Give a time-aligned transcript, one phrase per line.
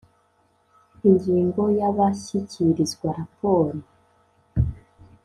[1.09, 3.77] Ingingo y Abashyikirizwa raporo